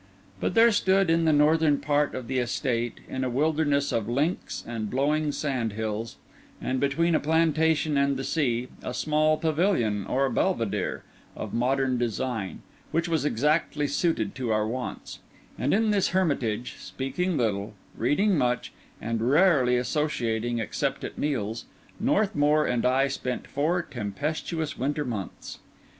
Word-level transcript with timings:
But 0.39 0.55
there 0.55 0.71
stood 0.71 1.11
in 1.11 1.25
the 1.25 1.31
northern 1.31 1.77
part 1.77 2.15
of 2.15 2.27
the 2.27 2.39
estate, 2.39 3.01
in 3.07 3.23
a 3.23 3.29
wilderness 3.29 3.91
of 3.91 4.09
links 4.09 4.63
and 4.65 4.89
blowing 4.89 5.31
sand 5.31 5.73
hills, 5.73 6.15
and 6.59 6.79
between 6.79 7.13
a 7.13 7.19
plantation 7.19 7.97
and 7.97 8.17
the 8.17 8.23
sea, 8.23 8.69
a 8.81 8.95
small 8.95 9.37
Pavilion 9.37 10.07
or 10.07 10.27
Belvidere, 10.31 11.01
of 11.35 11.53
modern 11.53 11.99
design, 11.99 12.63
which 12.89 13.07
was 13.07 13.25
exactly 13.25 13.85
suited 13.85 14.33
to 14.33 14.51
our 14.51 14.67
wants; 14.67 15.19
and 15.55 15.71
in 15.71 15.91
this 15.91 16.07
hermitage, 16.07 16.77
speaking 16.79 17.37
little, 17.37 17.75
reading 17.95 18.35
much, 18.35 18.73
and 18.99 19.29
rarely 19.29 19.77
associating 19.77 20.57
except 20.57 21.03
at 21.03 21.19
meals, 21.19 21.65
Northmour 21.99 22.65
and 22.65 22.87
I 22.87 23.07
spent 23.07 23.45
four 23.45 23.83
tempestuous 23.83 24.79
winter 24.79 25.05
months. 25.05 25.59